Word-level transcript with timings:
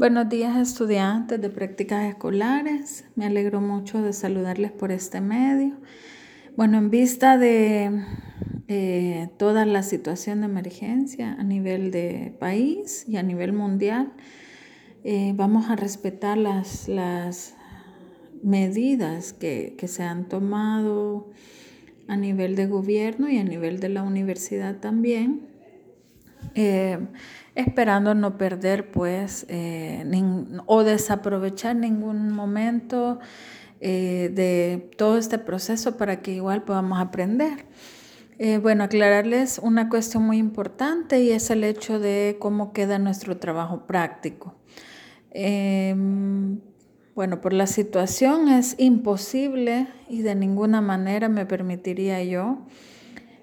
Buenos 0.00 0.30
días 0.30 0.56
estudiantes 0.56 1.38
de 1.42 1.50
prácticas 1.50 2.06
escolares. 2.08 3.04
Me 3.16 3.26
alegro 3.26 3.60
mucho 3.60 4.00
de 4.00 4.14
saludarles 4.14 4.72
por 4.72 4.92
este 4.92 5.20
medio. 5.20 5.76
Bueno, 6.56 6.78
en 6.78 6.88
vista 6.88 7.36
de 7.36 8.06
eh, 8.66 9.28
toda 9.36 9.66
la 9.66 9.82
situación 9.82 10.40
de 10.40 10.46
emergencia 10.46 11.34
a 11.34 11.42
nivel 11.42 11.90
de 11.90 12.34
país 12.40 13.04
y 13.08 13.18
a 13.18 13.22
nivel 13.22 13.52
mundial, 13.52 14.14
eh, 15.04 15.34
vamos 15.36 15.68
a 15.68 15.76
respetar 15.76 16.38
las, 16.38 16.88
las 16.88 17.54
medidas 18.42 19.34
que, 19.34 19.76
se 19.86 20.02
han 20.02 20.30
tomado 20.30 21.28
a 22.08 22.16
nivel 22.16 22.56
de 22.56 22.68
gobierno 22.68 23.28
y 23.28 23.36
a 23.36 23.44
nivel 23.44 23.80
de 23.80 23.90
la 23.90 24.02
universidad 24.02 24.76
también. 24.76 25.49
Eh, 26.54 26.98
esperando 27.54 28.14
no 28.14 28.38
perder 28.38 28.90
pues 28.90 29.44
eh, 29.48 30.04
o 30.66 30.84
desaprovechar 30.84 31.76
ningún 31.76 32.32
momento 32.32 33.18
eh, 33.80 34.30
de 34.32 34.90
todo 34.96 35.18
este 35.18 35.38
proceso 35.38 35.96
para 35.96 36.22
que 36.22 36.32
igual 36.32 36.62
podamos 36.62 37.00
aprender. 37.00 37.66
Bueno, 38.62 38.84
aclararles 38.84 39.58
una 39.62 39.90
cuestión 39.90 40.22
muy 40.22 40.38
importante 40.38 41.20
y 41.20 41.30
es 41.30 41.50
el 41.50 41.62
hecho 41.62 42.00
de 42.00 42.38
cómo 42.40 42.72
queda 42.72 42.98
nuestro 42.98 43.36
trabajo 43.36 43.86
práctico. 43.86 44.54
Em, 45.30 46.58
bueno, 47.14 47.42
por 47.42 47.52
la 47.52 47.66
situación 47.66 48.48
es 48.48 48.76
imposible 48.78 49.88
y 50.08 50.22
de 50.22 50.34
ninguna 50.34 50.80
manera 50.80 51.28
me 51.28 51.44
permitiría 51.44 52.24
yo 52.24 52.60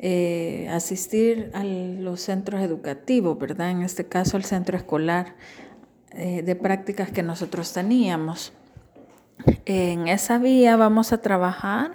eh, 0.00 0.68
asistir 0.70 1.50
a 1.54 1.64
los 1.64 2.20
centros 2.20 2.62
educativos, 2.62 3.36
¿verdad? 3.36 3.70
En 3.70 3.82
este 3.82 4.06
caso 4.06 4.36
al 4.36 4.44
centro 4.44 4.76
escolar 4.76 5.34
eh, 6.12 6.42
de 6.42 6.54
prácticas 6.54 7.10
que 7.10 7.24
nosotros 7.24 7.72
teníamos. 7.72 8.52
En 9.64 10.06
esa 10.06 10.38
vía 10.38 10.76
vamos 10.76 11.12
a 11.12 11.20
trabajar 11.20 11.92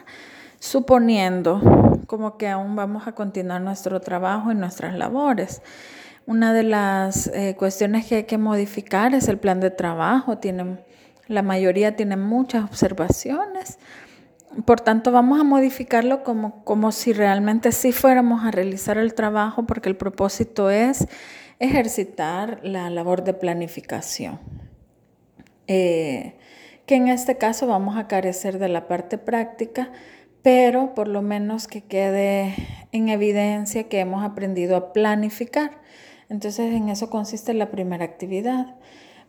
suponiendo 0.59 1.61
como 2.07 2.37
que 2.37 2.49
aún 2.49 2.75
vamos 2.75 3.07
a 3.07 3.13
continuar 3.13 3.61
nuestro 3.61 4.01
trabajo 4.01 4.51
y 4.51 4.55
nuestras 4.55 4.95
labores. 4.95 5.61
Una 6.25 6.53
de 6.53 6.63
las 6.63 7.27
eh, 7.27 7.55
cuestiones 7.57 8.05
que 8.05 8.15
hay 8.15 8.23
que 8.23 8.37
modificar 8.37 9.13
es 9.13 9.27
el 9.27 9.37
plan 9.37 9.59
de 9.59 9.71
trabajo. 9.71 10.37
la 11.27 11.41
mayoría 11.41 11.95
tiene 11.95 12.17
muchas 12.17 12.63
observaciones 12.65 13.77
por 14.65 14.81
tanto, 14.81 15.11
vamos 15.11 15.39
a 15.39 15.43
modificarlo 15.43 16.23
como, 16.23 16.63
como 16.63 16.91
si 16.91 17.13
realmente 17.13 17.71
sí 17.71 17.91
fuéramos 17.91 18.45
a 18.45 18.51
realizar 18.51 18.97
el 18.97 19.13
trabajo, 19.13 19.65
porque 19.65 19.89
el 19.89 19.95
propósito 19.95 20.69
es 20.69 21.07
ejercitar 21.59 22.59
la 22.63 22.89
labor 22.89 23.23
de 23.23 23.33
planificación. 23.33 24.39
Eh, 25.67 26.35
que 26.85 26.95
en 26.95 27.07
este 27.07 27.37
caso 27.37 27.67
vamos 27.67 27.97
a 27.97 28.07
carecer 28.07 28.59
de 28.59 28.67
la 28.67 28.87
parte 28.87 29.17
práctica, 29.17 29.91
pero 30.41 30.93
por 30.93 31.07
lo 31.07 31.21
menos 31.21 31.67
que 31.67 31.81
quede 31.81 32.53
en 32.91 33.07
evidencia 33.07 33.87
que 33.87 34.01
hemos 34.01 34.23
aprendido 34.23 34.75
a 34.75 34.93
planificar. 34.93 35.81
Entonces 36.29 36.73
en 36.73 36.89
eso 36.89 37.09
consiste 37.09 37.53
la 37.53 37.71
primera 37.71 38.03
actividad. 38.03 38.75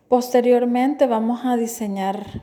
Posteriormente 0.09 1.07
vamos 1.07 1.45
a 1.45 1.57
diseñar 1.57 2.43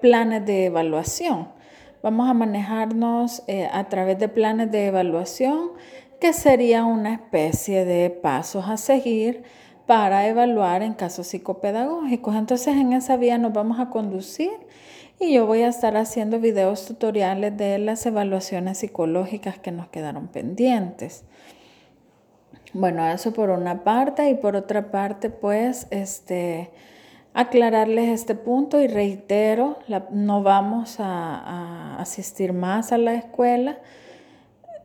planes 0.00 0.44
de 0.44 0.66
evaluación 0.66 1.59
Vamos 2.02 2.28
a 2.30 2.34
manejarnos 2.34 3.42
eh, 3.46 3.68
a 3.72 3.88
través 3.88 4.18
de 4.18 4.28
planes 4.28 4.70
de 4.70 4.86
evaluación, 4.86 5.72
que 6.20 6.32
sería 6.32 6.84
una 6.84 7.14
especie 7.14 7.84
de 7.84 8.10
pasos 8.10 8.68
a 8.68 8.76
seguir 8.76 9.42
para 9.86 10.26
evaluar 10.28 10.82
en 10.82 10.94
casos 10.94 11.26
psicopedagógicos. 11.26 12.36
Entonces 12.36 12.76
en 12.76 12.92
esa 12.92 13.16
vía 13.16 13.38
nos 13.38 13.52
vamos 13.52 13.80
a 13.80 13.90
conducir 13.90 14.52
y 15.18 15.34
yo 15.34 15.46
voy 15.46 15.62
a 15.62 15.68
estar 15.68 15.96
haciendo 15.96 16.40
videos 16.40 16.86
tutoriales 16.86 17.56
de 17.56 17.78
las 17.78 18.06
evaluaciones 18.06 18.78
psicológicas 18.78 19.58
que 19.58 19.70
nos 19.70 19.88
quedaron 19.88 20.28
pendientes. 20.28 21.24
Bueno, 22.72 23.06
eso 23.06 23.32
por 23.32 23.50
una 23.50 23.84
parte 23.84 24.30
y 24.30 24.34
por 24.34 24.56
otra 24.56 24.90
parte, 24.90 25.28
pues, 25.28 25.88
este, 25.90 26.70
aclararles 27.34 28.08
este 28.08 28.34
punto 28.34 28.80
y 28.80 28.86
reitero, 28.88 29.78
no 30.10 30.42
vamos 30.42 30.96
a, 30.98 31.96
asistir 31.98 32.52
más 32.52 32.92
a 32.92 32.98
la 32.98 33.14
escuela. 33.14 33.78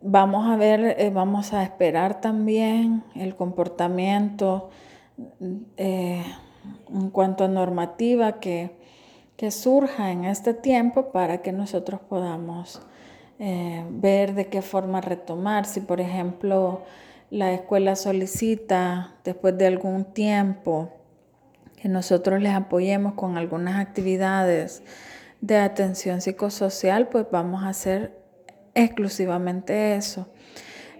Vamos 0.02 0.48
a 0.48 0.58
ver, 0.58 0.96
eh, 1.00 1.10
vamos 1.10 1.54
a 1.54 1.64
esperar 1.64 2.22
también 2.22 3.04
el 3.16 3.36
comportamiento 3.36 4.70
eh, 5.78 6.24
en 6.90 7.10
cuanto 7.10 7.46
a 7.46 7.48
normativa 7.48 8.40
que, 8.40 8.84
surja 9.50 10.12
en 10.12 10.26
este 10.26 10.54
tiempo 10.54 11.12
para 11.12 11.42
que 11.42 11.52
nosotros 11.52 12.00
podamos 12.02 12.82
eh, 13.38 13.86
ver 13.90 14.34
de 14.34 14.48
qué 14.48 14.62
forma 14.62 15.02
retomar. 15.02 15.66
Si, 15.66 15.82
por 15.82 16.02
ejemplo, 16.02 16.82
la 17.30 17.54
escuela 17.54 17.96
solicita 17.96 19.16
después 19.24 19.58
de 19.58 19.68
algún 19.68 20.06
tiempo 20.06 20.90
que 21.82 21.90
nosotros 21.90 22.42
les 22.42 22.54
apoyemos 22.54 23.14
con 23.14 23.38
algunas 23.38 23.80
actividades 23.80 24.84
de 25.42 25.58
atención 25.58 26.22
psicosocial, 26.22 27.10
pues 27.10 27.28
vamos 27.32 27.64
a 27.64 27.70
hacer 27.70 28.18
exclusivamente 28.74 29.96
eso. 29.96 30.28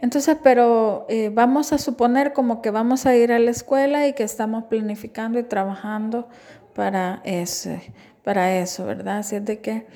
Entonces, 0.02 0.38
pero 0.44 1.06
eh, 1.10 1.30
vamos 1.34 1.74
a 1.74 1.78
suponer 1.78 2.34
como 2.34 2.62
que 2.62 2.70
vamos 2.70 3.06
a 3.06 3.16
ir 3.16 3.32
a 3.32 3.40
la 3.40 3.52
escuela 3.52 4.08
y 4.08 4.14
que 4.14 4.24
estamos 4.24 4.66
planificando 4.66 5.40
y 5.40 5.44
trabajando 5.44 6.28
para, 6.76 7.22
ese, 7.24 7.94
para 8.24 8.56
eso, 8.58 8.86
¿verdad? 8.86 9.20
Así 9.20 9.38
es 9.38 9.46
de 9.46 9.62
que 9.62 9.88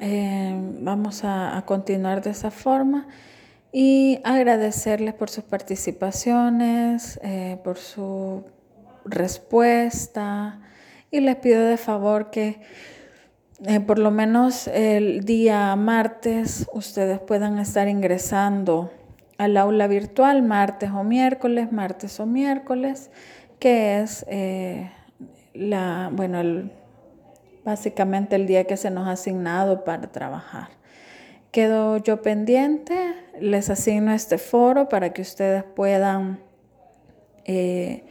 eh, 0.00 0.52
vamos 0.80 1.22
a, 1.22 1.62
continuar 1.66 2.22
de 2.22 2.30
esa 2.30 2.50
forma 2.50 3.06
y 3.70 4.20
agradecerles 4.24 5.14
por 5.14 5.30
sus 5.30 5.44
participaciones, 5.44 7.20
eh, 7.22 7.58
por 7.62 7.78
su 7.78 8.44
respuesta 9.04 10.60
y 11.10 11.20
les 11.20 11.36
pido 11.36 11.64
de 11.64 11.76
favor 11.76 12.30
que 12.30 12.60
eh, 13.64 13.80
por 13.80 13.98
lo 13.98 14.10
menos 14.10 14.66
el 14.66 15.24
día 15.24 15.74
martes 15.76 16.66
ustedes 16.72 17.20
puedan 17.20 17.58
estar 17.58 17.86
ingresando 17.88 18.90
al 19.38 19.56
aula 19.56 19.86
virtual 19.86 20.42
martes 20.42 20.90
o 20.90 21.04
miércoles, 21.04 21.72
martes 21.72 22.18
o 22.20 22.26
miércoles, 22.26 23.10
que 23.58 24.00
es 24.00 24.24
eh, 24.28 24.90
la, 25.54 26.10
bueno, 26.12 26.70
básicamente 27.64 28.36
el 28.36 28.46
día 28.46 28.64
que 28.64 28.76
se 28.76 28.90
nos 28.90 29.06
ha 29.06 29.12
asignado 29.12 29.84
para 29.84 30.10
trabajar. 30.10 30.68
Quedo 31.50 31.98
yo 31.98 32.22
pendiente, 32.22 33.14
les 33.40 33.68
asigno 33.68 34.12
este 34.12 34.38
foro 34.38 34.88
para 34.88 35.12
que 35.12 35.22
ustedes 35.22 35.64
puedan 35.64 36.40
eh, 37.44 38.04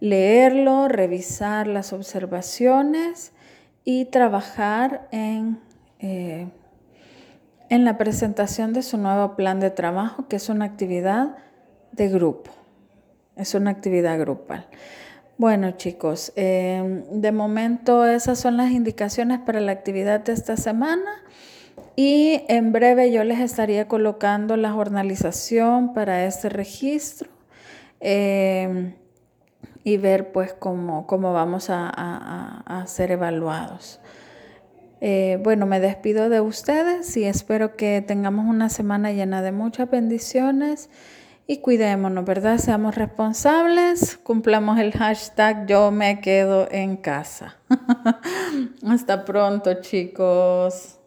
leerlo, 0.00 0.88
revisar 0.88 1.66
las 1.66 1.92
observaciones 1.92 3.32
y 3.84 4.06
trabajar 4.06 5.08
en, 5.12 5.60
eh, 6.00 6.48
en 7.68 7.84
la 7.84 7.98
presentación 7.98 8.72
de 8.72 8.82
su 8.82 8.98
nuevo 8.98 9.36
plan 9.36 9.60
de 9.60 9.70
trabajo, 9.70 10.28
que 10.28 10.36
es 10.36 10.48
una 10.48 10.64
actividad 10.64 11.36
de 11.92 12.08
grupo, 12.08 12.50
es 13.36 13.54
una 13.54 13.70
actividad 13.70 14.18
grupal. 14.18 14.66
Bueno 15.38 15.72
chicos, 15.72 16.32
eh, 16.36 17.04
de 17.10 17.32
momento 17.32 18.06
esas 18.06 18.38
son 18.38 18.56
las 18.56 18.70
indicaciones 18.70 19.38
para 19.40 19.60
la 19.60 19.72
actividad 19.72 20.20
de 20.20 20.32
esta 20.32 20.56
semana 20.56 21.22
y 21.94 22.42
en 22.48 22.72
breve 22.72 23.12
yo 23.12 23.22
les 23.22 23.40
estaría 23.40 23.86
colocando 23.86 24.56
la 24.56 24.72
jornalización 24.72 25.92
para 25.92 26.24
este 26.24 26.48
registro. 26.48 27.30
Eh, 28.00 28.94
y 29.86 29.98
ver 29.98 30.32
pues 30.32 30.52
cómo, 30.52 31.06
cómo 31.06 31.32
vamos 31.32 31.68
a, 31.70 32.84
ser 32.88 33.12
evaluados. 33.12 34.00
Eh, 35.00 35.38
bueno, 35.44 35.64
me 35.66 35.78
despido 35.78 36.28
de 36.28 36.40
ustedes 36.40 37.16
y 37.16 37.22
espero 37.22 37.76
que 37.76 38.02
tengamos 38.04 38.46
una 38.46 38.68
semana 38.68 39.12
llena 39.12 39.42
de 39.42 39.52
muchas 39.52 39.88
bendiciones 39.88 40.90
y 41.46 41.58
cuidémonos, 41.58 42.24
¿verdad? 42.24 42.58
Seamos 42.58 42.96
responsables, 42.96 44.16
cumplamos 44.24 44.80
el 44.80 44.90
hashtag 44.90 45.68
yo 45.68 45.92
me 45.92 46.20
quedo 46.20 46.66
en 46.72 46.96
casa. 46.96 47.56
Hasta 48.88 49.24
pronto, 49.24 49.72
chicos. 49.82 50.98